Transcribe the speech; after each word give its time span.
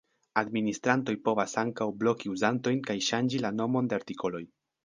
Administrantoj 0.41 1.15
povas 1.29 1.53
ankaŭ 1.63 1.87
bloki 2.05 2.33
uzantojn 2.39 2.81
kaj 2.91 2.99
ŝanĝi 3.11 3.45
la 3.47 3.55
nomon 3.59 3.93
de 3.93 4.01
artikoloj. 4.03 4.45